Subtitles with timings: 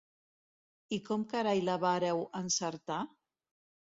[0.97, 2.99] I com carai la vàreu encertar?